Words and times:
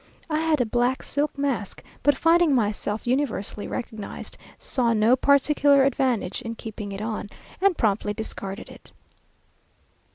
I 0.31 0.39
had 0.39 0.59
a 0.59 0.65
black 0.65 1.03
silk 1.03 1.37
mask, 1.37 1.83
but 2.01 2.17
finding 2.17 2.55
myself 2.55 3.05
universally 3.05 3.67
recognized, 3.67 4.35
saw 4.57 4.93
no 4.93 5.15
particular 5.15 5.83
advantage 5.83 6.41
in 6.41 6.55
keeping 6.55 6.91
it 6.91 7.01
on, 7.03 7.29
and 7.61 7.77
promptly 7.77 8.15
discarded 8.15 8.67
it. 8.69 8.93